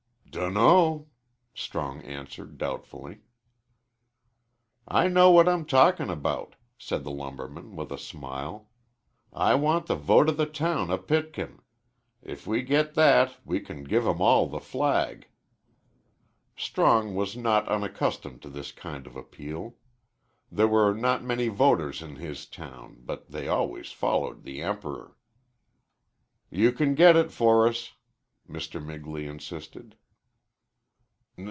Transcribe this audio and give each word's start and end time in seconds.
"Dunno," 0.33 1.07
Strong 1.53 2.03
answered, 2.03 2.57
doubtfully. 2.57 3.19
"I 4.87 5.09
know 5.09 5.29
what 5.29 5.49
I'm 5.49 5.65
talking 5.65 6.09
about," 6.09 6.55
said 6.77 7.03
the 7.03 7.11
lumberman, 7.11 7.75
with 7.75 7.91
a 7.91 7.97
smile. 7.97 8.69
"I 9.33 9.55
want 9.55 9.87
the 9.87 9.95
vote 9.97 10.29
o' 10.29 10.31
the 10.31 10.45
town 10.45 10.89
o' 10.89 10.97
Pitkin. 10.97 11.59
If 12.23 12.47
we 12.47 12.61
get 12.61 12.93
that 12.93 13.39
we 13.43 13.59
can 13.59 13.83
give 13.83 14.07
'em 14.07 14.21
all 14.21 14.47
the 14.47 14.61
flag." 14.61 15.27
Strong 16.55 17.13
was 17.13 17.35
not 17.35 17.67
unaccustomed 17.67 18.41
to 18.43 18.49
this 18.49 18.71
kind 18.71 19.05
of 19.07 19.17
appeal. 19.17 19.75
There 20.49 20.67
were 20.67 20.93
not 20.93 21.25
many 21.25 21.49
voters 21.49 22.01
in 22.01 22.15
his 22.15 22.45
town, 22.45 23.01
but 23.03 23.29
they 23.31 23.49
always 23.49 23.91
followed 23.91 24.43
the 24.43 24.61
Emperor. 24.61 25.17
"You 26.49 26.71
can 26.71 26.95
get 26.95 27.17
it 27.17 27.33
for 27.33 27.67
us," 27.67 27.95
Mr. 28.49 28.81
Migley 28.81 29.29
insisted. 29.29 29.97